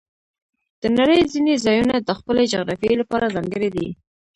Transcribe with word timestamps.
د 0.81 0.83
نړۍ 0.99 1.19
ځینې 1.33 1.53
ځایونه 1.65 1.95
د 1.99 2.09
خپلې 2.19 2.43
جغرافیې 2.53 2.93
لپاره 3.01 3.33
ځانګړي 3.35 3.69
دي. 3.75 3.87